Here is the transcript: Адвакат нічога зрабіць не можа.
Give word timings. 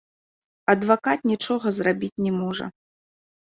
Адвакат 0.73 1.19
нічога 1.33 1.75
зрабіць 1.77 2.13
не 2.27 2.35
можа. 2.41 2.65